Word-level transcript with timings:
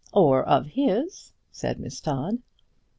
"Or 0.13 0.43
of 0.43 0.65
his," 0.65 1.31
said 1.51 1.79
Miss 1.79 1.99
Todd. 2.01 2.39